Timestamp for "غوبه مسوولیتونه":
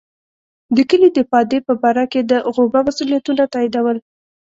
2.53-3.43